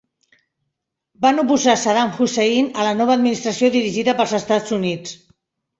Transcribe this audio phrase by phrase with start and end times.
[1.25, 5.19] Van oposar Saddam Hussein a la nova administració dirigida pels Estats Units.